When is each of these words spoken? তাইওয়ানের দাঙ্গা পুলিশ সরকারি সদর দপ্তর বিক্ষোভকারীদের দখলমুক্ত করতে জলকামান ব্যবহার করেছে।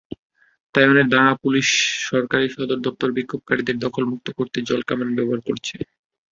তাইওয়ানের 0.75 1.07
দাঙ্গা 1.09 1.35
পুলিশ 1.43 1.67
সরকারি 2.09 2.45
সদর 2.49 2.79
দপ্তর 2.85 3.09
বিক্ষোভকারীদের 3.17 3.77
দখলমুক্ত 3.85 4.27
করতে 4.37 4.57
জলকামান 4.69 5.09
ব্যবহার 5.17 5.41
করেছে। 5.47 5.75